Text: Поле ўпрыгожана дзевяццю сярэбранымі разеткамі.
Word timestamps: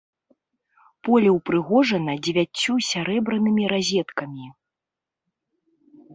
Поле 1.07 1.29
ўпрыгожана 1.37 2.15
дзевяццю 2.29 2.73
сярэбранымі 2.91 3.63
разеткамі. 3.75 4.53